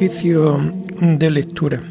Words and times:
Oficio 0.00 0.58
de 0.98 1.30
lectura. 1.30 1.82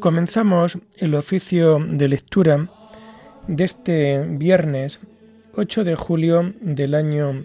Comenzamos 0.00 0.78
el 0.96 1.14
oficio 1.14 1.78
de 1.78 2.08
lectura 2.08 2.70
de 3.46 3.64
este 3.64 4.24
viernes 4.24 4.98
8 5.54 5.84
de 5.84 5.94
julio 5.94 6.54
del 6.62 6.94
año 6.94 7.44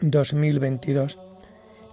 2022, 0.00 1.18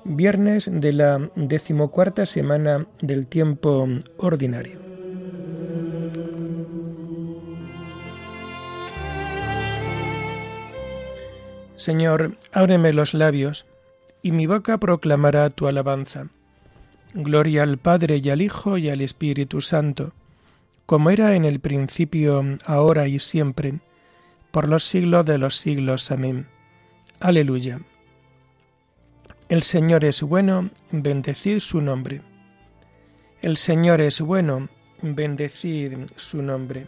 viernes 0.06 0.70
de 0.72 0.94
la 0.94 1.30
decimocuarta 1.36 2.26
semana 2.26 2.88
del 3.02 3.28
tiempo 3.28 3.90
ordinario. 4.16 4.80
Señor, 11.76 12.38
ábreme 12.54 12.94
los 12.94 13.14
labios, 13.14 13.66
y 14.22 14.32
mi 14.32 14.48
boca 14.48 14.78
proclamará 14.78 15.50
tu 15.50 15.68
alabanza. 15.68 16.30
Gloria 17.18 17.64
al 17.64 17.78
Padre 17.78 18.20
y 18.22 18.30
al 18.30 18.42
Hijo 18.42 18.78
y 18.78 18.90
al 18.90 19.00
Espíritu 19.00 19.62
Santo, 19.62 20.12
como 20.86 21.10
era 21.10 21.34
en 21.36 21.46
el 21.46 21.62
principio, 21.62 22.44
ahora 22.66 23.08
y 23.08 23.20
siempre, 23.20 23.80
por 24.52 24.68
los 24.68 24.84
siglos 24.84 25.26
de 25.26 25.38
los 25.38 25.56
siglos. 25.56 26.12
Amén. 26.12 26.46
Aleluya. 27.22 27.80
El 29.48 29.64
Señor 29.64 30.04
es 30.04 30.24
bueno, 30.24 30.72
bendecid 30.92 31.60
su 31.60 31.80
nombre. 31.80 32.22
El 33.42 33.56
Señor 33.56 34.02
es 34.02 34.20
bueno, 34.20 34.68
bendecid 35.02 35.94
su 36.18 36.42
nombre. 36.42 36.86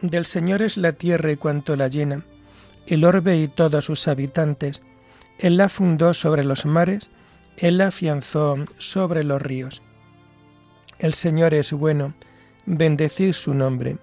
Del 0.00 0.26
Señor 0.26 0.62
es 0.62 0.76
la 0.76 0.92
tierra 0.92 1.32
y 1.32 1.36
cuanto 1.36 1.74
la 1.74 1.88
llena, 1.88 2.24
el 2.86 3.04
orbe 3.04 3.36
y 3.36 3.48
todos 3.48 3.84
sus 3.84 4.06
habitantes 4.06 4.80
él 5.40 5.56
la 5.56 5.70
fundó 5.70 6.12
sobre 6.12 6.44
los 6.44 6.66
mares, 6.66 7.10
Él 7.56 7.78
la 7.78 7.86
afianzó 7.86 8.56
sobre 8.76 9.24
los 9.24 9.40
ríos. 9.40 9.82
El 10.98 11.14
Señor 11.14 11.54
es 11.54 11.72
bueno, 11.72 12.12
bendecid 12.66 13.32
su 13.32 13.54
nombre. 13.54 13.96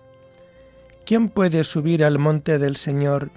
¿Quién 1.05 1.29
puede 1.29 1.63
subir 1.63 2.03
al 2.03 2.17
monte 2.17 2.57
del 2.57 2.75
Señor? 2.75 3.29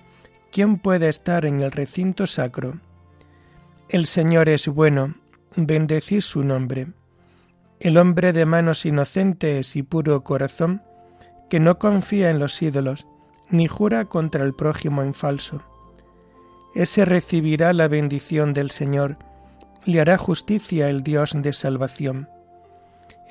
¿Quién 0.51 0.79
puede 0.79 1.11
estar 1.11 1.45
en 1.45 1.61
el 1.61 1.71
recinto 1.71 2.27
sacro? 2.27 2.81
El 3.91 4.07
Señor 4.07 4.49
es 4.49 4.67
bueno, 4.69 5.17
bendecid 5.57 6.23
su 6.23 6.43
nombre. 6.43 6.87
El 7.81 7.99
hombre 7.99 8.33
de 8.33 8.47
manos 8.47 8.87
inocentes 8.87 9.77
y 9.77 9.83
puro 9.83 10.25
corazón, 10.25 10.83
que 11.51 11.61
no 11.61 11.79
confía 11.79 12.31
en 12.31 12.39
los 12.39 12.63
ídolos, 12.63 13.07
ni 13.51 13.69
jura 13.69 14.07
contra 14.07 14.43
el 14.43 14.55
prójimo 14.55 15.03
en 15.03 15.13
falso 15.13 15.63
ese 16.75 17.05
recibirá 17.05 17.73
la 17.73 17.89
bendición 17.89 18.55
del 18.55 18.71
Señor, 18.71 19.19
le 19.85 20.01
hará 20.01 20.19
justicia 20.19 20.89
el 20.89 21.03
Dios 21.03 21.33
de 21.35 21.53
salvación. 21.53 22.29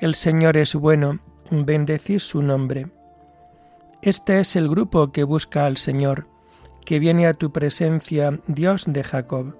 El 0.00 0.14
Señor 0.14 0.56
es 0.56 0.74
bueno, 0.74 1.20
bendecid 1.50 2.18
su 2.18 2.42
nombre. 2.42 2.88
Este 4.02 4.40
es 4.40 4.56
el 4.56 4.68
grupo 4.68 5.12
que 5.12 5.24
busca 5.24 5.66
al 5.66 5.76
Señor, 5.76 6.26
que 6.84 6.98
viene 6.98 7.26
a 7.26 7.34
tu 7.34 7.52
presencia, 7.52 8.40
Dios 8.46 8.84
de 8.86 9.04
Jacob. 9.04 9.56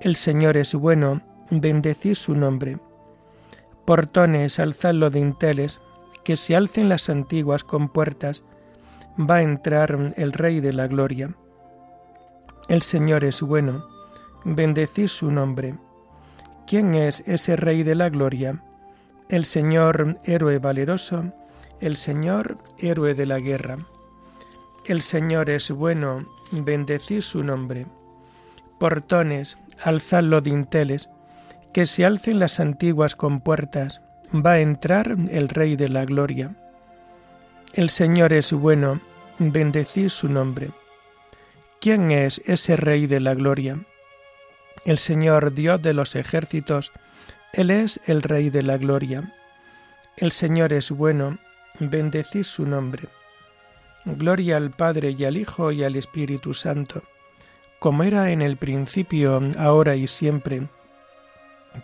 El 0.00 0.16
Señor 0.16 0.56
es 0.56 0.74
bueno, 0.74 1.22
bendecid 1.50 2.14
su 2.14 2.34
nombre. 2.34 2.78
Portones, 3.84 4.58
alzadlo 4.58 5.10
de 5.10 5.20
inteles, 5.20 5.80
que 6.24 6.36
se 6.36 6.54
alcen 6.54 6.88
las 6.90 7.08
antiguas 7.08 7.64
compuertas, 7.64 8.44
va 9.18 9.36
a 9.36 9.42
entrar 9.42 10.12
el 10.16 10.32
Rey 10.32 10.60
de 10.60 10.74
la 10.74 10.86
Gloria. 10.86 11.34
El 12.68 12.82
Señor 12.82 13.24
es 13.24 13.40
bueno, 13.40 13.88
bendecid 14.44 15.06
su 15.06 15.30
nombre. 15.30 15.74
¿Quién 16.66 16.94
es 16.94 17.22
ese 17.26 17.56
Rey 17.56 17.82
de 17.82 17.94
la 17.94 18.10
Gloria? 18.10 18.62
El 19.30 19.46
Señor 19.46 20.18
héroe 20.24 20.58
valeroso, 20.58 21.32
el 21.80 21.96
Señor 21.96 22.58
héroe 22.76 23.14
de 23.14 23.24
la 23.24 23.38
guerra. 23.38 23.78
El 24.84 25.00
Señor 25.00 25.48
es 25.48 25.70
bueno, 25.70 26.28
bendecid 26.50 27.22
su 27.22 27.42
nombre. 27.42 27.86
Portones, 28.78 29.56
alzad 29.82 30.24
los 30.24 30.42
dinteles, 30.42 31.08
que 31.72 31.86
se 31.86 32.04
alcen 32.04 32.38
las 32.38 32.60
antiguas 32.60 33.16
compuertas, 33.16 34.02
va 34.34 34.52
a 34.52 34.60
entrar 34.60 35.16
el 35.30 35.48
Rey 35.48 35.74
de 35.74 35.88
la 35.88 36.04
Gloria. 36.04 36.54
El 37.72 37.88
Señor 37.88 38.34
es 38.34 38.52
bueno, 38.52 39.00
bendecid 39.38 40.10
su 40.10 40.28
nombre. 40.28 40.68
¿Quién 41.80 42.10
es 42.10 42.42
ese 42.44 42.74
Rey 42.74 43.06
de 43.06 43.20
la 43.20 43.34
Gloria? 43.34 43.78
El 44.84 44.98
Señor 44.98 45.54
Dios 45.54 45.80
de 45.80 45.94
los 45.94 46.16
ejércitos, 46.16 46.90
Él 47.52 47.70
es 47.70 48.00
el 48.06 48.22
Rey 48.22 48.50
de 48.50 48.62
la 48.62 48.78
Gloria. 48.78 49.32
El 50.16 50.32
Señor 50.32 50.72
es 50.72 50.90
bueno, 50.90 51.38
bendecid 51.78 52.42
su 52.42 52.66
nombre. 52.66 53.08
Gloria 54.04 54.56
al 54.56 54.72
Padre 54.72 55.14
y 55.16 55.24
al 55.24 55.36
Hijo 55.36 55.70
y 55.70 55.84
al 55.84 55.94
Espíritu 55.94 56.52
Santo, 56.52 57.04
como 57.78 58.02
era 58.02 58.32
en 58.32 58.42
el 58.42 58.56
principio, 58.56 59.40
ahora 59.56 59.94
y 59.94 60.08
siempre, 60.08 60.68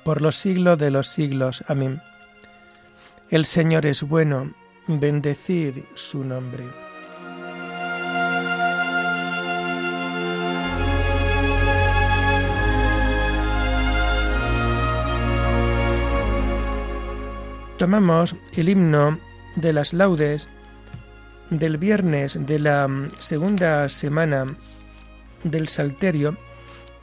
por 0.04 0.22
los 0.22 0.34
siglos 0.34 0.77
de 0.77 0.91
los 0.91 1.06
siglos. 1.06 1.62
Amén. 1.69 2.03
El 3.31 3.44
Señor 3.44 3.87
es 3.87 4.03
bueno, 4.03 4.53
bendecid 4.88 5.84
su 5.94 6.25
nombre. 6.25 6.84
Tomamos 17.84 18.34
el 18.56 18.71
himno 18.71 19.19
de 19.56 19.75
las 19.75 19.93
laudes 19.93 20.49
del 21.50 21.77
viernes 21.77 22.39
de 22.47 22.59
la 22.59 22.89
segunda 23.19 23.87
semana 23.91 24.47
del 25.43 25.69
Salterio 25.69 26.39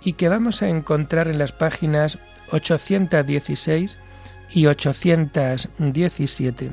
y 0.03 0.13
que 0.13 0.27
vamos 0.27 0.63
a 0.63 0.69
encontrar 0.69 1.27
en 1.27 1.37
las 1.37 1.51
páginas 1.51 2.17
816 2.49 3.99
y 4.49 4.65
817. 4.65 6.71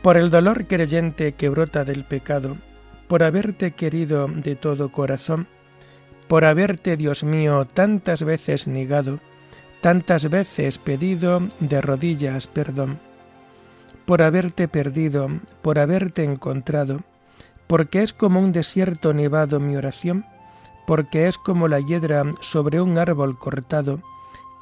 Por 0.00 0.16
el 0.16 0.30
dolor 0.30 0.68
creyente 0.68 1.32
que 1.32 1.48
brota 1.48 1.84
del 1.84 2.04
pecado, 2.04 2.58
por 3.08 3.24
haberte 3.24 3.72
querido 3.72 4.28
de 4.28 4.54
todo 4.54 4.92
corazón, 4.92 5.48
por 6.28 6.44
haberte, 6.44 6.96
Dios 6.96 7.24
mío, 7.24 7.66
tantas 7.66 8.22
veces 8.22 8.68
negado, 8.68 9.18
tantas 9.80 10.28
veces 10.28 10.78
pedido 10.78 11.42
de 11.60 11.80
rodillas 11.80 12.46
perdón, 12.46 12.98
por 14.04 14.22
haberte 14.22 14.68
perdido, 14.68 15.28
por 15.62 15.78
haberte 15.78 16.24
encontrado, 16.24 17.00
porque 17.66 18.02
es 18.02 18.12
como 18.12 18.40
un 18.40 18.52
desierto 18.52 19.12
nevado 19.12 19.60
mi 19.60 19.76
oración, 19.76 20.24
porque 20.86 21.28
es 21.28 21.36
como 21.36 21.68
la 21.68 21.80
hiedra 21.80 22.24
sobre 22.40 22.80
un 22.80 22.98
árbol 22.98 23.38
cortado, 23.38 24.00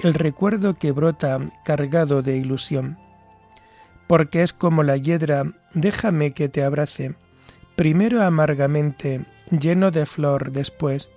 el 0.01 0.13
recuerdo 0.13 0.73
que 0.73 0.91
brota 0.91 1.39
cargado 1.63 2.21
de 2.21 2.37
ilusión. 2.37 2.97
Porque 4.07 4.43
es 4.43 4.53
como 4.53 4.83
la 4.83 4.97
hiedra, 4.97 5.53
déjame 5.73 6.33
que 6.33 6.49
te 6.49 6.63
abrace, 6.63 7.15
primero 7.75 8.23
amargamente, 8.23 9.25
lleno 9.49 9.91
de 9.91 10.05
flor 10.05 10.51
después, 10.51 11.09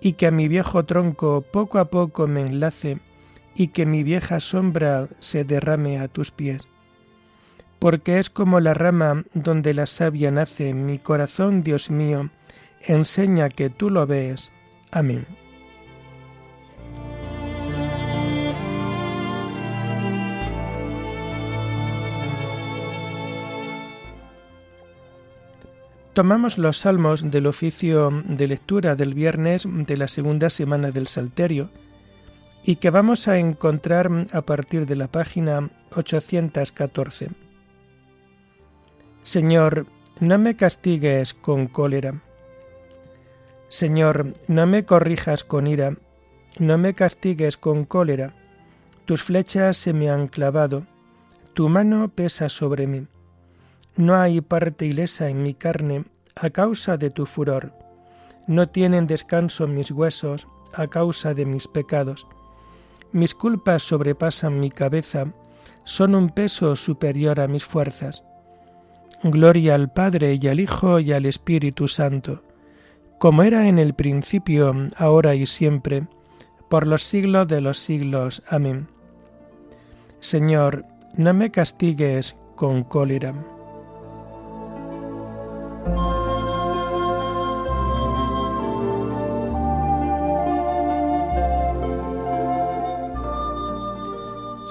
y 0.00 0.12
que 0.12 0.26
a 0.26 0.30
mi 0.30 0.48
viejo 0.48 0.84
tronco 0.84 1.40
poco 1.40 1.78
a 1.78 1.86
poco 1.86 2.26
me 2.26 2.42
enlace 2.42 3.00
y 3.56 3.68
que 3.68 3.86
mi 3.86 4.04
vieja 4.04 4.38
sombra 4.38 5.08
se 5.20 5.44
derrame 5.44 5.98
a 5.98 6.08
tus 6.08 6.30
pies. 6.30 6.68
Porque 7.78 8.18
es 8.18 8.28
como 8.30 8.60
la 8.60 8.74
rama 8.74 9.24
donde 9.32 9.72
la 9.72 9.86
savia 9.86 10.30
nace, 10.30 10.74
mi 10.74 10.98
corazón, 10.98 11.62
Dios 11.62 11.90
mío, 11.90 12.30
enseña 12.82 13.48
que 13.48 13.70
tú 13.70 13.90
lo 13.90 14.06
ves. 14.06 14.50
Amén. 14.90 15.26
Tomamos 26.12 26.56
los 26.56 26.78
salmos 26.78 27.30
del 27.30 27.46
oficio 27.46 28.10
de 28.26 28.48
lectura 28.48 28.96
del 28.96 29.12
viernes 29.12 29.68
de 29.70 29.96
la 29.98 30.08
segunda 30.08 30.48
semana 30.48 30.90
del 30.90 31.08
Salterio 31.08 31.68
y 32.66 32.76
que 32.76 32.90
vamos 32.90 33.28
a 33.28 33.38
encontrar 33.38 34.10
a 34.32 34.42
partir 34.42 34.86
de 34.86 34.96
la 34.96 35.06
página 35.06 35.70
814. 35.94 37.30
Señor, 39.22 39.86
no 40.18 40.36
me 40.38 40.56
castigues 40.56 41.32
con 41.32 41.68
cólera. 41.68 42.20
Señor, 43.68 44.32
no 44.48 44.66
me 44.66 44.84
corrijas 44.84 45.44
con 45.44 45.68
ira, 45.68 45.96
no 46.58 46.76
me 46.76 46.94
castigues 46.94 47.56
con 47.56 47.84
cólera. 47.84 48.34
Tus 49.04 49.22
flechas 49.22 49.76
se 49.76 49.92
me 49.92 50.10
han 50.10 50.26
clavado, 50.26 50.86
tu 51.54 51.68
mano 51.68 52.08
pesa 52.08 52.48
sobre 52.48 52.88
mí. 52.88 53.06
No 53.94 54.16
hay 54.16 54.40
parte 54.40 54.86
ilesa 54.86 55.28
en 55.28 55.40
mi 55.44 55.54
carne 55.54 56.04
a 56.34 56.50
causa 56.50 56.96
de 56.96 57.10
tu 57.10 57.26
furor. 57.26 57.72
No 58.48 58.68
tienen 58.68 59.06
descanso 59.06 59.68
mis 59.68 59.92
huesos 59.92 60.48
a 60.74 60.88
causa 60.88 61.32
de 61.32 61.46
mis 61.46 61.68
pecados. 61.68 62.26
Mis 63.16 63.34
culpas 63.34 63.82
sobrepasan 63.82 64.60
mi 64.60 64.70
cabeza, 64.70 65.32
son 65.84 66.14
un 66.14 66.28
peso 66.28 66.76
superior 66.76 67.40
a 67.40 67.48
mis 67.48 67.64
fuerzas. 67.64 68.26
Gloria 69.22 69.74
al 69.74 69.90
Padre 69.90 70.38
y 70.38 70.48
al 70.48 70.60
Hijo 70.60 71.00
y 71.00 71.14
al 71.14 71.24
Espíritu 71.24 71.88
Santo, 71.88 72.42
como 73.18 73.42
era 73.42 73.68
en 73.68 73.78
el 73.78 73.94
principio, 73.94 74.74
ahora 74.98 75.34
y 75.34 75.46
siempre, 75.46 76.06
por 76.68 76.86
los 76.86 77.04
siglos 77.04 77.48
de 77.48 77.62
los 77.62 77.78
siglos. 77.78 78.42
Amén. 78.50 78.86
Señor, 80.20 80.84
no 81.16 81.32
me 81.32 81.50
castigues 81.50 82.36
con 82.54 82.84
cólera. 82.84 83.32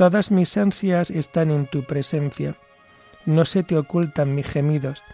todas 0.00 0.30
mis 0.30 0.56
ansias 0.56 1.10
están 1.10 1.50
en 1.50 1.66
tu 1.66 1.84
presencia. 1.84 2.56
No 3.26 3.44
se 3.44 3.62
te 3.62 3.76
ocultan 3.76 4.34
mis 4.34 4.48
gemidos. 4.48 5.04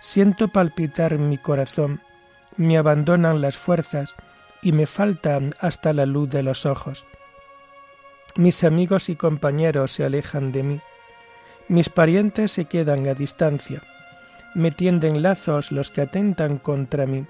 Siento 0.00 0.48
palpitar 0.48 1.16
mi 1.16 1.38
corazón, 1.38 2.02
me 2.58 2.76
abandonan 2.76 3.40
las 3.40 3.56
fuerzas 3.56 4.16
y 4.60 4.72
me 4.72 4.84
faltan 4.84 5.54
hasta 5.60 5.94
la 5.94 6.04
luz 6.04 6.28
de 6.28 6.42
los 6.42 6.66
ojos. 6.66 7.06
Mis 8.36 8.64
amigos 8.64 9.08
y 9.08 9.16
compañeros 9.16 9.92
se 9.92 10.04
alejan 10.04 10.52
de 10.52 10.62
mí. 10.62 10.80
Mis 11.68 11.88
parientes 11.88 12.52
se 12.52 12.66
quedan 12.66 13.08
a 13.08 13.14
distancia 13.14 13.82
me 14.54 14.70
tienden 14.70 15.22
lazos 15.22 15.70
los 15.70 15.90
que 15.90 16.00
atentan 16.00 16.58
contra 16.58 17.06
mí, 17.06 17.26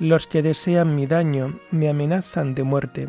los 0.00 0.26
que 0.26 0.42
desean 0.42 0.96
mi 0.96 1.06
daño 1.06 1.60
me 1.70 1.88
amenazan 1.88 2.54
de 2.54 2.62
muerte, 2.62 3.08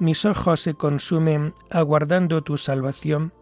Mis 0.00 0.24
ojos 0.24 0.60
se 0.60 0.72
consumen 0.72 1.52
aguardando 1.70 2.42
tu 2.42 2.56
salvación 2.56 3.34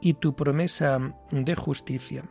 y 0.00 0.14
tu 0.14 0.34
promesa 0.34 1.14
de 1.30 1.54
justicia. 1.54 2.24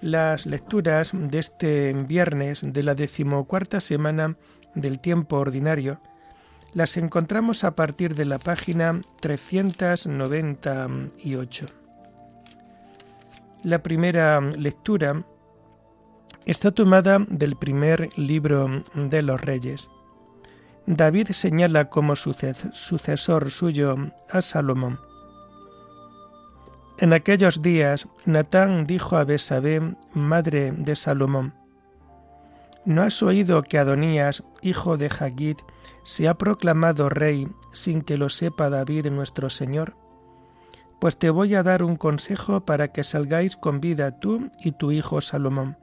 Las 0.00 0.46
lecturas 0.46 1.10
de 1.12 1.40
este 1.40 1.92
viernes 1.92 2.62
de 2.64 2.84
la 2.84 2.94
decimocuarta 2.94 3.80
semana 3.80 4.36
del 4.76 5.00
tiempo 5.00 5.38
ordinario 5.38 6.00
las 6.72 6.96
encontramos 6.96 7.64
a 7.64 7.74
partir 7.74 8.14
de 8.14 8.26
la 8.26 8.38
página 8.38 9.00
398. 9.18 11.66
La 13.64 13.82
primera 13.82 14.40
lectura 14.40 15.26
está 16.46 16.70
tomada 16.70 17.18
del 17.28 17.56
primer 17.56 18.08
libro 18.16 18.84
de 18.94 19.22
los 19.22 19.40
Reyes. 19.40 19.90
David 20.86 21.28
señala 21.28 21.88
como 21.88 22.16
sucesor 22.16 23.50
suyo 23.50 23.96
a 24.30 24.42
Salomón. 24.42 24.98
En 26.98 27.12
aquellos 27.12 27.62
días, 27.62 28.08
Natán 28.26 28.86
dijo 28.86 29.16
a 29.16 29.24
Besabé, 29.24 29.94
madre 30.12 30.72
de 30.72 30.96
Salomón, 30.96 31.54
¿No 32.84 33.02
has 33.02 33.22
oído 33.22 33.62
que 33.62 33.78
Adonías, 33.78 34.42
hijo 34.60 34.96
de 34.96 35.06
Hagid, 35.06 35.56
se 36.02 36.28
ha 36.28 36.34
proclamado 36.34 37.08
rey 37.08 37.48
sin 37.72 38.02
que 38.02 38.18
lo 38.18 38.28
sepa 38.28 38.70
David 38.70 39.06
nuestro 39.06 39.50
Señor? 39.50 39.94
pues 41.02 41.16
te 41.16 41.30
voy 41.30 41.52
a 41.56 41.64
dar 41.64 41.82
un 41.82 41.96
consejo 41.96 42.60
para 42.60 42.92
que 42.92 43.02
salgáis 43.02 43.56
con 43.56 43.80
vida 43.80 44.20
tú 44.20 44.52
y 44.62 44.70
tu 44.70 44.92
hijo 44.92 45.20
Salomón. 45.20 45.76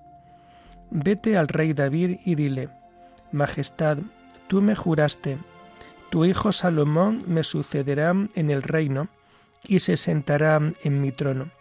Vete 0.92 1.36
al 1.36 1.50
rey 1.50 1.74
David 1.74 2.20
y 2.24 2.36
dile, 2.36 2.70
Majestad, 3.34 3.98
tú 4.50 4.62
me 4.62 4.76
juraste, 4.76 5.38
tu 6.10 6.26
hijo 6.26 6.52
Salomón 6.52 7.24
me 7.28 7.44
sucederá 7.44 8.14
en 8.34 8.50
el 8.50 8.64
reino 8.64 9.08
y 9.64 9.80
se 9.80 9.96
sentará 9.96 10.60
en 10.84 11.02
mi 11.02 11.12
trono. 11.12 11.52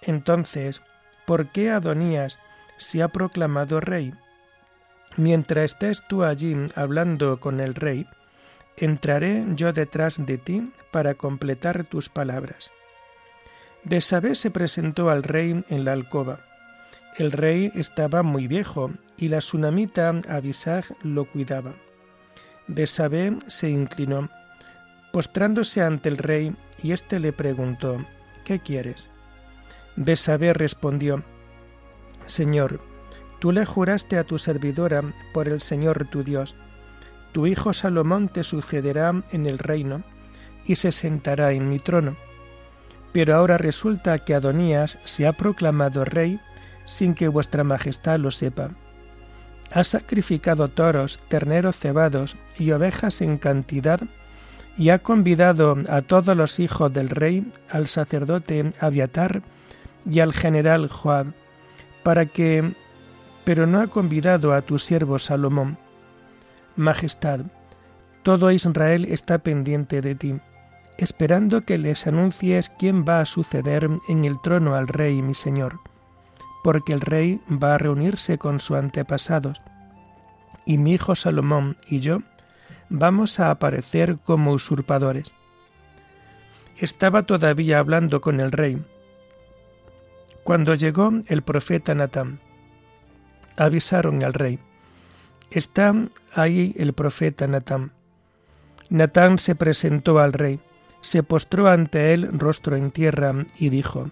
Entonces, 0.00 0.80
¿por 1.26 1.50
qué 1.50 1.70
Adonías 1.70 2.38
se 2.76 3.02
ha 3.02 3.08
proclamado 3.08 3.80
rey? 3.80 4.14
Mientras 5.16 5.72
estés 5.72 6.04
tú 6.08 6.22
allí 6.22 6.56
hablando 6.76 7.40
con 7.40 7.58
el 7.58 7.74
rey, 7.74 8.06
entraré 8.76 9.44
yo 9.56 9.72
detrás 9.72 10.24
de 10.24 10.38
ti 10.38 10.72
para 10.92 11.14
completar 11.14 11.84
tus 11.84 12.08
palabras. 12.08 12.70
Besabé 13.82 14.36
se 14.36 14.52
presentó 14.52 15.10
al 15.10 15.24
rey 15.24 15.64
en 15.68 15.84
la 15.84 15.92
alcoba. 15.92 16.44
El 17.16 17.32
rey 17.32 17.72
estaba 17.74 18.22
muy 18.22 18.46
viejo 18.46 18.92
y 19.16 19.28
la 19.30 19.40
sunamita 19.40 20.14
Abisag 20.28 20.84
lo 21.02 21.24
cuidaba. 21.24 21.74
Besabé 22.68 23.36
se 23.46 23.70
inclinó, 23.70 24.28
postrándose 25.10 25.82
ante 25.82 26.10
el 26.10 26.18
rey, 26.18 26.54
y 26.82 26.92
éste 26.92 27.18
le 27.18 27.32
preguntó, 27.32 28.04
¿Qué 28.44 28.60
quieres? 28.60 29.10
Besabé 29.96 30.52
respondió, 30.52 31.24
Señor, 32.26 32.80
tú 33.40 33.52
le 33.52 33.64
juraste 33.64 34.18
a 34.18 34.24
tu 34.24 34.38
servidora 34.38 35.02
por 35.32 35.48
el 35.48 35.62
Señor 35.62 36.06
tu 36.08 36.22
Dios, 36.22 36.56
tu 37.32 37.46
hijo 37.46 37.72
Salomón 37.72 38.28
te 38.28 38.42
sucederá 38.42 39.22
en 39.32 39.46
el 39.46 39.58
reino 39.58 40.02
y 40.64 40.76
se 40.76 40.92
sentará 40.92 41.52
en 41.52 41.68
mi 41.68 41.78
trono. 41.78 42.16
Pero 43.12 43.34
ahora 43.34 43.56
resulta 43.56 44.18
que 44.18 44.34
Adonías 44.34 44.98
se 45.04 45.26
ha 45.26 45.32
proclamado 45.32 46.04
rey 46.04 46.38
sin 46.84 47.14
que 47.14 47.28
vuestra 47.28 47.64
majestad 47.64 48.18
lo 48.18 48.30
sepa. 48.30 48.70
Ha 49.72 49.84
sacrificado 49.84 50.68
toros, 50.68 51.18
terneros 51.28 51.76
cebados 51.76 52.36
y 52.58 52.72
ovejas 52.72 53.20
en 53.20 53.38
cantidad 53.38 54.00
y 54.78 54.90
ha 54.90 55.00
convidado 55.00 55.76
a 55.88 56.02
todos 56.02 56.36
los 56.36 56.60
hijos 56.60 56.92
del 56.92 57.10
rey, 57.10 57.52
al 57.68 57.88
sacerdote 57.88 58.72
Abiatar 58.80 59.42
y 60.08 60.20
al 60.20 60.32
general 60.32 60.88
Joab, 60.88 61.26
para 62.02 62.26
que... 62.26 62.72
pero 63.44 63.66
no 63.66 63.80
ha 63.80 63.88
convidado 63.88 64.54
a 64.54 64.62
tu 64.62 64.78
siervo 64.78 65.18
Salomón. 65.18 65.76
Majestad, 66.76 67.40
todo 68.22 68.52
Israel 68.52 69.06
está 69.06 69.38
pendiente 69.38 70.00
de 70.00 70.14
ti, 70.14 70.36
esperando 70.96 71.62
que 71.62 71.76
les 71.76 72.06
anuncies 72.06 72.70
quién 72.78 73.04
va 73.04 73.20
a 73.20 73.24
suceder 73.24 73.88
en 74.08 74.24
el 74.24 74.40
trono 74.40 74.76
al 74.76 74.86
rey 74.86 75.22
mi 75.22 75.34
señor, 75.34 75.80
porque 76.68 76.92
el 76.92 77.00
rey 77.00 77.40
va 77.50 77.76
a 77.76 77.78
reunirse 77.78 78.36
con 78.36 78.60
sus 78.60 78.76
antepasados, 78.76 79.62
y 80.66 80.76
mi 80.76 80.92
hijo 80.92 81.14
Salomón 81.14 81.78
y 81.88 82.00
yo 82.00 82.18
vamos 82.90 83.40
a 83.40 83.50
aparecer 83.50 84.18
como 84.22 84.52
usurpadores. 84.52 85.32
Estaba 86.76 87.22
todavía 87.22 87.78
hablando 87.78 88.20
con 88.20 88.38
el 88.38 88.52
rey, 88.52 88.84
cuando 90.44 90.74
llegó 90.74 91.10
el 91.28 91.40
profeta 91.40 91.94
Natán. 91.94 92.38
Avisaron 93.56 94.22
al 94.22 94.34
rey, 94.34 94.58
está 95.50 95.94
ahí 96.34 96.74
el 96.76 96.92
profeta 96.92 97.46
Natán. 97.46 97.92
Natán 98.90 99.38
se 99.38 99.54
presentó 99.54 100.18
al 100.18 100.34
rey, 100.34 100.60
se 101.00 101.22
postró 101.22 101.68
ante 101.68 102.12
él 102.12 102.28
rostro 102.38 102.76
en 102.76 102.90
tierra 102.90 103.32
y 103.56 103.70
dijo, 103.70 104.10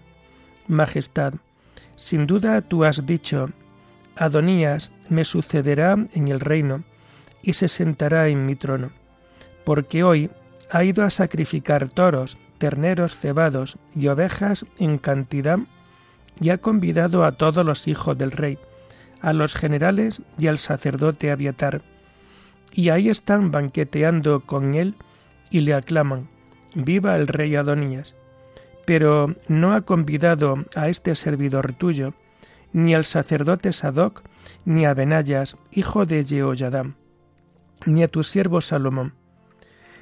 Majestad, 0.67 1.35
sin 1.97 2.27
duda 2.27 2.61
tú 2.61 2.85
has 2.85 3.05
dicho, 3.05 3.49
Adonías 4.15 4.91
me 5.09 5.25
sucederá 5.25 5.97
en 6.13 6.27
el 6.29 6.39
reino 6.39 6.83
y 7.41 7.53
se 7.53 7.67
sentará 7.67 8.29
en 8.29 8.45
mi 8.45 8.55
trono, 8.55 8.91
porque 9.65 10.03
hoy 10.03 10.29
ha 10.71 10.83
ido 10.83 11.03
a 11.03 11.09
sacrificar 11.09 11.89
toros, 11.89 12.37
terneros 12.57 13.15
cebados 13.15 13.77
y 13.95 14.07
ovejas 14.07 14.65
en 14.79 14.97
cantidad 14.97 15.59
y 16.39 16.49
ha 16.49 16.59
convidado 16.59 17.25
a 17.25 17.33
todos 17.33 17.65
los 17.65 17.87
hijos 17.87 18.17
del 18.17 18.31
rey, 18.31 18.57
a 19.21 19.33
los 19.33 19.55
generales 19.55 20.21
y 20.37 20.47
al 20.47 20.59
sacerdote 20.59 21.31
Abiatar, 21.31 21.81
y 22.73 22.89
ahí 22.89 23.09
están 23.09 23.51
banqueteando 23.51 24.41
con 24.41 24.75
él 24.75 24.95
y 25.49 25.61
le 25.61 25.73
aclaman, 25.73 26.29
viva 26.75 27.15
el 27.15 27.27
rey 27.27 27.55
Adonías. 27.55 28.15
Pero 28.87 29.35
no 29.49 29.73
ha 29.73 29.81
convidado 29.81 30.63
a 30.73 30.87
este 30.87 31.13
servidor 31.15 31.73
tuyo, 31.73 32.13
ni 32.71 32.93
al 32.93 33.03
sacerdote 33.03 33.73
Sadoc, 33.73 34.23
ni 34.63 34.85
a 34.85 34.93
Benayas, 34.93 35.57
hijo 35.71 36.05
de 36.05 36.23
Jehoyadam, 36.23 36.95
ni 37.85 38.03
a 38.03 38.07
tu 38.07 38.23
siervo 38.23 38.61
Salomón. 38.61 39.13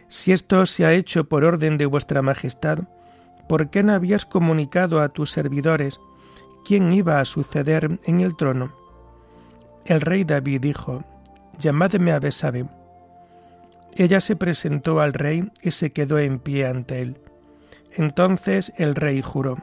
Si 0.07 0.33
esto 0.33 0.67
se 0.67 0.85
ha 0.85 0.93
hecho 0.93 1.27
por 1.27 1.43
orden 1.43 1.79
de 1.79 1.87
vuestra 1.87 2.21
majestad, 2.21 2.77
¿por 3.49 3.71
qué 3.71 3.81
no 3.81 3.93
habías 3.93 4.27
comunicado 4.27 5.01
a 5.01 5.09
tus 5.09 5.31
servidores 5.31 5.99
quién 6.63 6.91
iba 6.91 7.19
a 7.19 7.25
suceder 7.25 7.99
en 8.03 8.21
el 8.21 8.35
trono? 8.35 8.71
El 9.85 10.01
rey 10.01 10.25
David 10.25 10.61
dijo, 10.61 11.03
Llamadme 11.57 12.11
a 12.11 12.19
Besabe. 12.19 12.67
Ella 13.95 14.21
se 14.21 14.35
presentó 14.35 14.99
al 14.99 15.13
rey 15.13 15.51
y 15.63 15.71
se 15.71 15.91
quedó 15.91 16.19
en 16.19 16.37
pie 16.37 16.67
ante 16.67 17.01
él. 17.01 17.24
Entonces 17.95 18.73
el 18.77 18.95
rey 18.95 19.21
juró, 19.21 19.57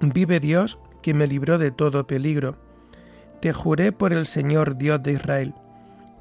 Vive 0.00 0.40
Dios 0.40 0.78
que 1.02 1.14
me 1.14 1.26
libró 1.26 1.58
de 1.58 1.70
todo 1.70 2.06
peligro. 2.06 2.56
Te 3.40 3.52
juré 3.52 3.92
por 3.92 4.12
el 4.12 4.26
Señor 4.26 4.76
Dios 4.76 5.02
de 5.02 5.12
Israel. 5.12 5.54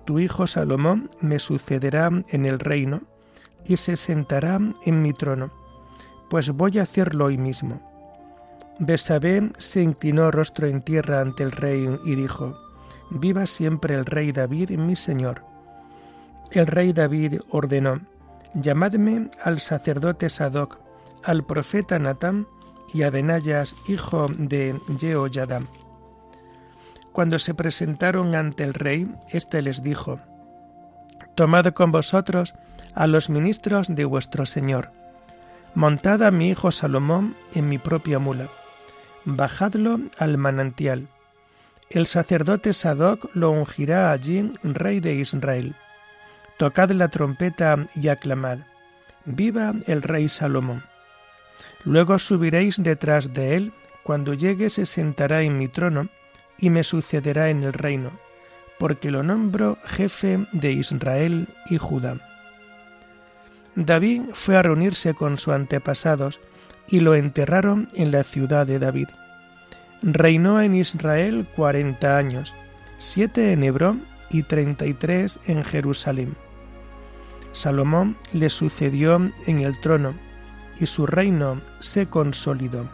Tu 0.06 0.20
hijo 0.20 0.46
Salomón 0.46 1.10
me 1.22 1.40
sucederá 1.40 2.10
en 2.30 2.46
el 2.46 2.60
reino 2.60 3.02
y 3.66 3.78
se 3.78 3.96
sentará 3.96 4.60
en 4.86 5.02
mi 5.02 5.14
trono, 5.14 5.52
pues 6.30 6.50
voy 6.50 6.80
a 6.80 6.84
hacerlo 6.84 7.26
hoy 7.26 7.38
mismo. 7.38 7.82
Besabé 8.80 9.52
se 9.58 9.82
inclinó 9.82 10.32
rostro 10.32 10.68
en 10.68 10.82
tierra 10.82 11.22
ante 11.22 11.44
el 11.44 11.52
rey 11.52 11.88
y 12.06 12.16
dijo, 12.16 12.60
Viva 13.10 13.46
siempre 13.46 13.96
el 13.96 14.06
rey 14.06 14.32
David, 14.32 14.72
mi 14.72 14.96
señor. 14.96 15.44
El 16.52 16.68
rey 16.68 16.92
David 16.92 17.40
ordenó, 17.50 18.02
Llamadme 18.54 19.30
al 19.44 19.60
sacerdote 19.60 20.30
Sadoc, 20.30 20.80
al 21.24 21.44
profeta 21.44 21.98
Natán 21.98 22.48
y 22.94 23.04
a 23.04 23.10
Benayas, 23.10 23.76
hijo 23.88 24.28
de 24.38 24.80
Jehoyadam. 25.00 25.68
Cuando 27.12 27.40
se 27.40 27.54
presentaron 27.54 28.36
ante 28.36 28.64
el 28.64 28.74
rey, 28.74 29.12
éste 29.30 29.62
les 29.62 29.82
dijo, 29.82 30.20
Tomad 31.36 31.68
con 31.74 31.92
vosotros 31.92 32.54
a 32.94 33.08
los 33.08 33.30
ministros 33.30 33.88
de 33.88 34.06
vuestro 34.06 34.46
señor, 34.46 34.92
montad 35.74 36.22
a 36.22 36.30
mi 36.30 36.50
hijo 36.50 36.72
Salomón 36.72 37.36
en 37.56 37.70
mi 37.70 37.80
propia 37.80 38.20
mula, 38.20 38.48
bajadlo 39.26 40.00
al 40.20 40.38
manantial, 40.38 41.08
el 41.90 42.08
sacerdote 42.08 42.74
Sadoc 42.74 43.30
lo 43.36 43.52
ungirá 43.52 44.12
allí 44.12 44.52
rey 44.64 45.00
de 45.00 45.14
Israel. 45.16 45.76
Tocad 46.58 46.92
la 46.92 47.08
trompeta 47.10 47.86
y 47.96 48.08
aclamad. 48.08 48.60
Viva 49.26 49.74
el 49.88 50.02
rey 50.02 50.30
Salomón. 50.30 50.84
Luego 51.86 52.18
subiréis 52.20 52.82
detrás 52.82 53.34
de 53.34 53.56
él, 53.56 53.74
cuando 54.04 54.34
llegue 54.34 54.70
se 54.70 54.86
sentará 54.86 55.42
en 55.42 55.58
mi 55.58 55.68
trono 55.68 56.10
y 56.58 56.70
me 56.70 56.84
sucederá 56.84 57.50
en 57.50 57.64
el 57.64 57.74
reino, 57.74 58.12
porque 58.80 59.12
lo 59.12 59.24
nombro 59.24 59.78
jefe 59.86 60.46
de 60.52 60.72
Israel 60.72 61.48
y 61.70 61.78
Judá. 61.78 62.18
David 63.76 64.22
fue 64.34 64.58
a 64.58 64.62
reunirse 64.62 65.14
con 65.14 65.38
sus 65.38 65.54
antepasados 65.54 66.40
y 66.88 67.00
lo 67.00 67.16
enterraron 67.16 67.88
en 67.96 68.12
la 68.12 68.24
ciudad 68.24 68.68
de 68.68 68.78
David. 68.78 69.08
Reinó 70.04 70.62
en 70.62 70.76
Israel 70.76 71.48
cuarenta 71.56 72.18
años, 72.18 72.54
siete 72.98 73.52
en 73.52 73.64
Hebrón 73.64 74.06
y 74.34 74.44
treinta 74.44 74.86
y 74.86 74.94
tres 74.94 75.40
en 75.46 75.64
Jerusalén. 75.64 76.36
Salomón 77.54 78.18
le 78.34 78.50
sucedió 78.50 79.16
en 79.46 79.60
el 79.60 79.80
trono, 79.80 80.14
y 80.80 80.88
su 80.88 81.06
reino 81.06 81.62
se 81.80 82.08
consolidó. 82.08 82.90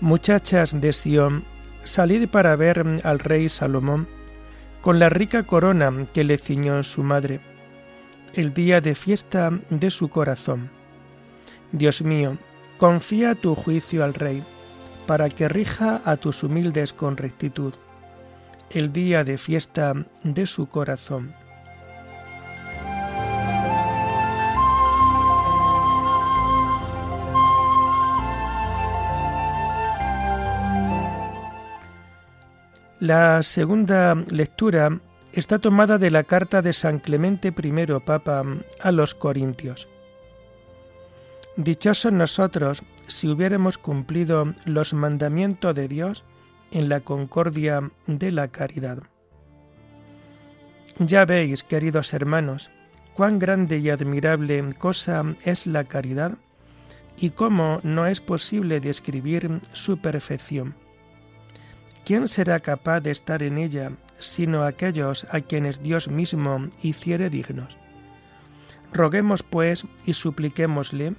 Muchachas 0.00 0.78
de 0.78 0.92
Sión, 0.92 1.44
salid 1.82 2.28
para 2.28 2.56
ver 2.56 2.84
al 3.04 3.18
rey 3.20 3.48
Salomón 3.48 4.06
con 4.82 4.98
la 4.98 5.08
rica 5.08 5.44
corona 5.44 5.90
que 6.12 6.24
le 6.24 6.36
ciñó 6.36 6.82
su 6.82 7.02
madre, 7.02 7.40
el 8.36 8.52
día 8.52 8.80
de 8.80 8.94
fiesta 8.94 9.50
de 9.70 9.90
su 9.90 10.08
corazón. 10.08 10.70
Dios 11.70 12.02
mío, 12.02 12.36
confía 12.78 13.34
tu 13.34 13.54
juicio 13.54 14.04
al 14.04 14.14
rey, 14.14 14.42
para 15.06 15.28
que 15.30 15.48
rija 15.48 16.00
a 16.04 16.16
tus 16.16 16.42
humildes 16.42 16.92
con 16.92 17.16
rectitud, 17.16 17.74
el 18.70 18.92
día 18.92 19.22
de 19.22 19.38
fiesta 19.38 19.94
de 20.24 20.46
su 20.46 20.68
corazón. 20.68 21.34
La 32.98 33.42
segunda 33.42 34.14
lectura 34.14 34.98
está 35.34 35.58
tomada 35.58 35.98
de 35.98 36.10
la 36.10 36.24
carta 36.24 36.62
de 36.62 36.72
San 36.72 36.98
Clemente 36.98 37.48
I, 37.48 38.00
Papa, 38.04 38.44
a 38.80 38.92
los 38.92 39.14
Corintios. 39.14 39.88
Dichosos 41.56 42.12
nosotros 42.12 42.82
si 43.06 43.28
hubiéramos 43.28 43.78
cumplido 43.78 44.54
los 44.64 44.94
mandamientos 44.94 45.74
de 45.74 45.88
Dios 45.88 46.24
en 46.70 46.88
la 46.88 47.00
concordia 47.00 47.90
de 48.06 48.32
la 48.32 48.48
caridad. 48.48 48.98
Ya 50.98 51.24
veis, 51.24 51.64
queridos 51.64 52.12
hermanos, 52.12 52.70
cuán 53.14 53.38
grande 53.38 53.78
y 53.78 53.90
admirable 53.90 54.74
cosa 54.78 55.24
es 55.44 55.66
la 55.66 55.84
caridad 55.84 56.38
y 57.16 57.30
cómo 57.30 57.80
no 57.82 58.06
es 58.06 58.20
posible 58.20 58.80
describir 58.80 59.60
su 59.72 59.98
perfección. 59.98 60.74
¿Quién 62.04 62.28
será 62.28 62.60
capaz 62.60 63.00
de 63.00 63.12
estar 63.12 63.42
en 63.42 63.58
ella 63.58 63.92
sino 64.18 64.62
aquellos 64.62 65.26
a 65.30 65.40
quienes 65.40 65.82
Dios 65.82 66.08
mismo 66.08 66.68
hiciere 66.82 67.30
dignos? 67.30 67.76
Roguemos, 68.92 69.42
pues, 69.42 69.86
y 70.04 70.14
supliquémosle 70.14 71.14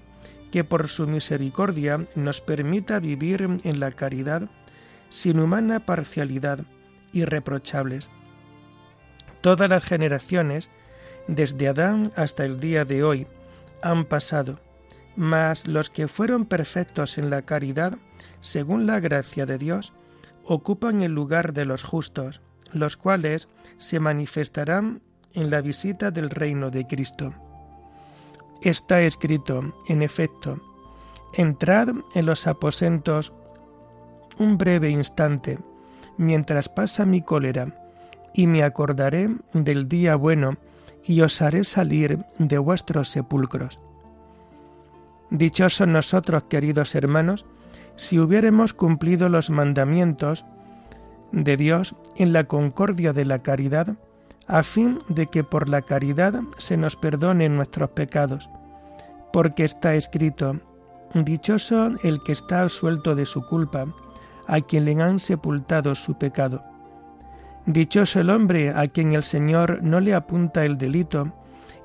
que 0.52 0.64
por 0.64 0.88
su 0.88 1.08
misericordia 1.08 2.06
nos 2.16 2.40
permita 2.40 3.00
vivir 3.00 3.42
en 3.64 3.80
la 3.80 3.92
caridad 3.92 4.50
sin 5.10 5.40
humana 5.40 5.86
parcialidad, 5.86 6.66
irreprochables. 7.12 8.10
Todas 9.42 9.70
las 9.70 9.84
generaciones, 9.84 10.70
desde 11.28 11.68
Adán 11.68 12.12
hasta 12.16 12.46
el 12.46 12.60
día 12.60 12.86
de 12.86 13.04
hoy, 13.04 13.28
han 13.82 14.06
pasado, 14.06 14.60
mas 15.16 15.68
los 15.68 15.90
que 15.90 16.08
fueron 16.08 16.46
perfectos 16.46 17.18
en 17.18 17.30
la 17.30 17.44
caridad, 17.44 17.98
según 18.40 18.88
la 18.88 19.00
gracia 19.00 19.46
de 19.46 19.58
Dios, 19.58 19.94
ocupan 20.44 21.02
el 21.02 21.14
lugar 21.14 21.54
de 21.54 21.66
los 21.66 21.84
justos, 21.84 22.42
los 22.74 22.98
cuales 22.98 23.48
se 23.78 24.00
manifestarán 24.00 25.02
en 25.34 25.50
la 25.50 25.62
visita 25.62 26.12
del 26.12 26.30
reino 26.30 26.70
de 26.72 26.88
Cristo. 26.88 27.34
Está 28.62 29.02
escrito, 29.02 29.76
en 29.88 30.02
efecto, 30.02 30.60
entrad 31.34 31.90
en 32.14 32.26
los 32.26 32.48
aposentos 32.48 33.34
un 34.40 34.58
breve 34.58 34.90
instante, 34.90 35.60
mientras 36.18 36.70
pasa 36.70 37.06
mi 37.06 37.22
cólera, 37.22 37.82
y 38.34 38.48
me 38.48 38.64
acordaré 38.64 39.30
del 39.54 39.88
día 39.88 40.16
bueno, 40.16 40.58
y 41.04 41.22
os 41.22 41.42
haré 41.42 41.64
salir 41.64 42.26
de 42.40 42.58
vuestros 42.58 43.10
sepulcros. 43.10 43.80
Dichosos 45.30 45.88
nosotros, 45.88 46.44
queridos 46.50 46.96
hermanos, 46.96 47.46
si 47.96 48.20
hubiéramos 48.20 48.74
cumplido 48.74 49.30
los 49.30 49.50
mandamientos 49.50 50.46
de 51.32 51.58
Dios 51.58 51.96
en 52.16 52.34
la 52.34 52.46
concordia 52.46 53.14
de 53.14 53.26
la 53.26 53.40
caridad, 53.40 53.96
a 54.48 54.64
fin 54.64 55.00
de 55.10 55.28
que 55.28 55.44
por 55.44 55.70
la 55.70 55.82
caridad 55.82 56.42
se 56.58 56.78
nos 56.78 56.96
perdonen 56.96 57.56
nuestros 57.56 57.90
pecados, 57.92 58.50
porque 59.34 59.66
está 59.66 59.96
escrito, 59.96 60.60
Dichoso 61.14 61.92
el 62.04 62.22
que 62.22 62.34
está 62.34 62.62
absuelto 62.62 63.16
de 63.16 63.26
su 63.26 63.46
culpa, 63.46 63.86
a 64.48 64.60
quien 64.62 64.86
le 64.86 65.02
han 65.02 65.20
sepultado 65.20 65.96
su 65.96 66.18
pecado. 66.18 66.62
Dichoso 67.66 68.20
el 68.20 68.30
hombre 68.30 68.70
a 68.70 68.88
quien 68.88 69.14
el 69.14 69.24
Señor 69.24 69.82
no 69.82 70.00
le 70.00 70.14
apunta 70.14 70.64
el 70.64 70.78
delito 70.78 71.34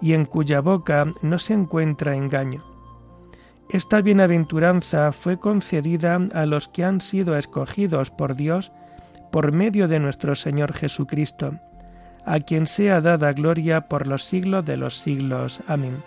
y 0.01 0.15
en 0.15 0.25
cuya 0.25 0.61
boca 0.61 1.07
no 1.23 1.39
se 1.39 1.55
encuentra 1.55 2.17
engaño. 2.17 2.65
Esta 3.71 4.03
bienaventuranza 4.03 5.13
fue 5.13 5.39
concedida 5.39 6.19
a 6.35 6.45
los 6.45 6.69
que 6.69 6.83
han 6.83 7.01
sido 7.01 7.37
escogidos 7.37 8.11
por 8.11 8.35
Dios 8.35 8.73
por 9.31 9.53
medio 9.53 9.89
de 9.89 10.01
nuestro 10.01 10.35
Señor 10.35 10.73
Jesucristo, 10.73 11.55
a 12.25 12.41
quien 12.41 12.67
sea 12.67 13.01
dada 13.01 13.33
gloria 13.33 13.83
por 13.83 14.07
los 14.07 14.25
siglos 14.25 14.65
de 14.65 14.77
los 14.77 14.99
siglos. 14.99 15.61
Amén. 15.67 16.03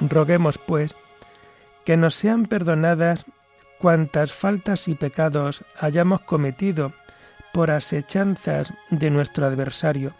Roguemos, 0.00 0.58
pues, 0.58 0.94
que 1.84 1.96
nos 1.96 2.14
sean 2.14 2.46
perdonadas 2.46 3.26
cuantas 3.78 4.32
faltas 4.32 4.88
y 4.88 4.94
pecados 4.94 5.64
hayamos 5.78 6.20
cometido 6.22 6.92
por 7.52 7.70
asechanzas 7.70 8.72
de 8.90 9.10
nuestro 9.10 9.46
adversario, 9.46 10.14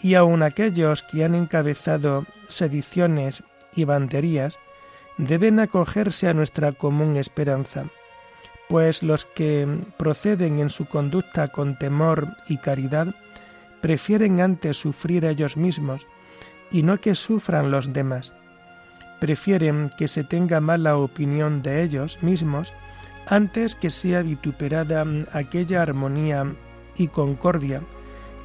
y 0.00 0.14
aun 0.14 0.42
aquellos 0.42 1.02
que 1.02 1.24
han 1.24 1.34
encabezado 1.34 2.24
sediciones 2.48 3.42
y 3.74 3.84
banderías, 3.84 4.58
deben 5.18 5.58
acogerse 5.60 6.28
a 6.28 6.34
nuestra 6.34 6.72
común 6.72 7.16
esperanza, 7.16 7.86
pues 8.68 9.02
los 9.02 9.24
que 9.24 9.80
proceden 9.96 10.58
en 10.58 10.68
su 10.68 10.86
conducta 10.86 11.48
con 11.48 11.78
temor 11.78 12.36
y 12.48 12.58
caridad 12.58 13.14
prefieren 13.80 14.40
antes 14.40 14.76
sufrir 14.76 15.24
ellos 15.24 15.56
mismos 15.56 16.06
y 16.70 16.82
no 16.82 17.00
que 17.00 17.14
sufran 17.14 17.70
los 17.70 17.92
demás. 17.92 18.34
Prefieren 19.20 19.90
que 19.96 20.06
se 20.06 20.22
tenga 20.24 20.60
mala 20.60 20.96
opinión 20.96 21.62
de 21.62 21.82
ellos 21.82 22.22
mismos 22.22 22.72
antes 23.26 23.74
que 23.74 23.90
sea 23.90 24.22
vituperada 24.22 25.04
aquella 25.32 25.82
armonía 25.82 26.54
y 26.96 27.08
concordia 27.08 27.82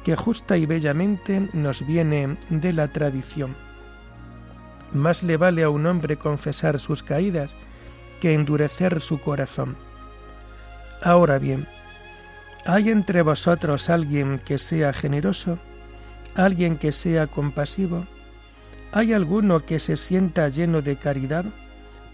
que 0.04 0.16
justa 0.16 0.56
y 0.56 0.66
bellamente 0.66 1.48
nos 1.54 1.84
viene 1.86 2.36
de 2.50 2.72
la 2.72 2.88
tradición. 2.88 3.56
Más 4.92 5.22
le 5.22 5.36
vale 5.36 5.62
a 5.64 5.70
un 5.70 5.86
hombre 5.86 6.16
confesar 6.16 6.78
sus 6.78 7.02
caídas 7.02 7.56
que 8.20 8.34
endurecer 8.34 9.00
su 9.00 9.18
corazón. 9.18 9.76
Ahora 11.04 11.38
bien, 11.38 11.66
¿hay 12.64 12.88
entre 12.88 13.20
vosotros 13.20 13.90
alguien 13.90 14.38
que 14.38 14.56
sea 14.56 14.94
generoso? 14.94 15.58
¿Alguien 16.34 16.78
que 16.78 16.92
sea 16.92 17.26
compasivo? 17.26 18.06
¿Hay 18.90 19.12
alguno 19.12 19.60
que 19.60 19.78
se 19.80 19.96
sienta 19.96 20.48
lleno 20.48 20.80
de 20.80 20.96
caridad? 20.96 21.44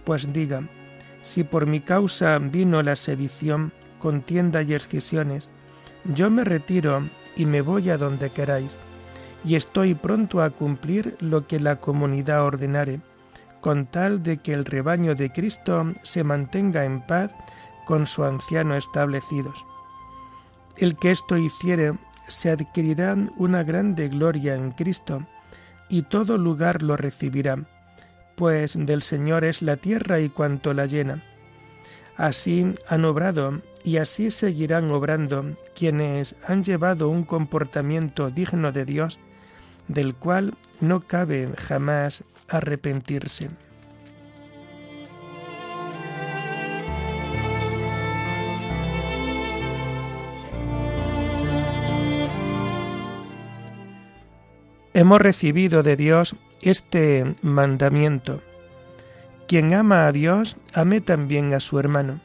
Pues 0.03 0.33
diga, 0.33 0.69
si 1.23 1.45
por 1.45 1.67
mi 1.67 1.79
causa 1.79 2.37
vino 2.41 2.83
la 2.83 2.97
sedición, 2.97 3.73
contienda 4.01 4.61
y 4.63 4.75
excisiones, 4.75 5.51
yo 6.05 6.29
me 6.29 6.43
retiro 6.43 7.09
y 7.37 7.47
me 7.47 7.61
voy 7.61 7.91
a 7.91 7.97
donde 7.97 8.31
queráis 8.31 8.77
y 9.45 9.55
estoy 9.55 9.95
pronto 9.95 10.43
a 10.43 10.51
cumplir 10.51 11.17
lo 11.21 11.47
que 11.47 11.61
la 11.61 11.77
comunidad 11.77 12.45
ordenare, 12.45 13.01
con 13.61 13.87
tal 13.87 14.25
de 14.25 14.39
que 14.39 14.53
el 14.53 14.65
rebaño 14.65 15.15
de 15.15 15.31
Cristo 15.31 15.93
se 16.03 16.25
mantenga 16.25 16.85
en 16.85 17.03
paz 17.03 17.33
con 17.91 18.07
su 18.07 18.23
anciano 18.23 18.77
establecidos. 18.77 19.65
El 20.77 20.95
que 20.95 21.11
esto 21.11 21.37
hiciere 21.37 21.95
se 22.29 22.49
adquirirá 22.49 23.17
una 23.37 23.65
grande 23.65 24.09
gloria 24.09 24.55
en 24.55 24.71
Cristo, 24.71 25.27
y 25.89 26.03
todo 26.03 26.39
lugar 26.39 26.85
lo 26.85 26.97
recibirá, 26.97 27.59
pues 28.37 28.79
del 28.79 29.03
Señor 29.03 29.43
es 29.45 29.61
la 29.61 29.77
tierra 29.77 30.21
y 30.21 30.29
cuanto 30.29 30.73
la 30.73 30.87
llena. 30.87 31.25
Así 32.17 32.73
han 32.87 33.05
obrado 33.05 33.61
y 33.83 33.97
así 33.97 34.31
seguirán 34.31 34.89
obrando 34.93 35.57
quienes 35.75 36.37
han 36.47 36.63
llevado 36.63 37.09
un 37.09 37.25
comportamiento 37.25 38.31
digno 38.31 38.71
de 38.71 38.85
Dios 38.85 39.19
del 39.89 40.15
cual 40.15 40.55
no 40.81 41.01
cabe 41.01 41.49
jamás 41.59 42.23
arrepentirse. 42.49 43.51
Hemos 55.01 55.19
recibido 55.19 55.83
de 55.83 55.97
Dios 55.97 56.37
este 56.61 57.25
mandamiento. 57.41 58.43
Quien 59.49 59.73
ama 59.73 60.07
a 60.07 60.13
Dios, 60.13 60.59
ame 60.75 61.01
también 61.01 61.55
a 61.55 61.61
su 61.61 61.79
hermano. 61.79 62.21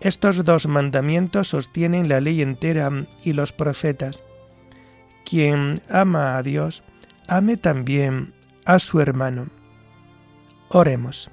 Estos 0.00 0.44
dos 0.44 0.66
mandamientos 0.66 1.46
sostienen 1.46 2.08
la 2.08 2.20
ley 2.20 2.42
entera 2.42 2.90
y 3.22 3.34
los 3.34 3.52
profetas. 3.52 4.24
Quien 5.24 5.80
ama 5.88 6.36
a 6.36 6.42
Dios, 6.42 6.82
ame 7.28 7.56
también 7.56 8.34
a 8.64 8.80
su 8.80 8.98
hermano. 9.00 9.46
Oremos. 10.70 11.30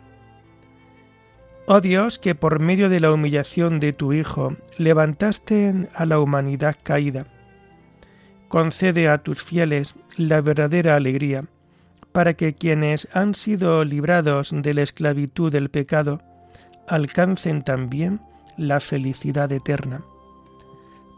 Oh 1.65 1.81
Dios, 1.81 2.19
que 2.19 2.35
por 2.35 2.59
medio 2.59 2.89
de 2.89 2.99
la 2.99 3.11
humillación 3.11 3.79
de 3.79 3.91
tu 3.91 4.13
Hijo 4.13 4.55
levantaste 4.77 5.89
a 5.95 6.05
la 6.05 6.19
humanidad 6.19 6.75
caída, 6.83 7.25
concede 8.47 9.09
a 9.09 9.19
tus 9.19 9.41
fieles 9.41 9.95
la 10.17 10.41
verdadera 10.41 10.95
alegría, 10.95 11.43
para 12.11 12.33
que 12.33 12.53
quienes 12.53 13.07
han 13.15 13.35
sido 13.35 13.83
librados 13.83 14.51
de 14.53 14.73
la 14.73 14.81
esclavitud 14.81 15.51
del 15.51 15.69
pecado 15.69 16.21
alcancen 16.87 17.63
también 17.63 18.21
la 18.57 18.79
felicidad 18.79 19.51
eterna. 19.51 20.01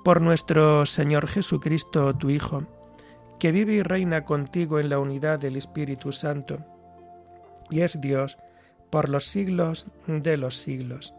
Por 0.04 0.22
nuestro 0.22 0.86
Señor 0.86 1.28
Jesucristo, 1.28 2.14
tu 2.16 2.30
Hijo, 2.30 2.64
que 3.40 3.52
vive 3.52 3.74
y 3.74 3.84
reina 3.84 4.26
contigo 4.26 4.80
en 4.80 4.90
la 4.90 5.00
unidad 5.00 5.40
del 5.40 5.56
Espíritu 5.56 6.12
Santo, 6.12 6.60
y 7.70 7.82
es 7.82 8.02
Dios 8.02 8.38
por 8.90 9.10
los 9.10 9.26
siglos 9.26 9.88
de 10.08 10.36
los 10.38 10.58
siglos. 10.58 11.14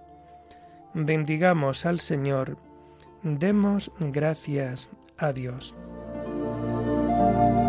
Bendigamos 0.93 1.87
al 1.87 2.01
Señor, 2.01 2.59
demos 3.23 3.93
gracias 4.01 4.91
a 5.19 5.33
Dios. 5.33 5.75
Amen. 7.21 7.60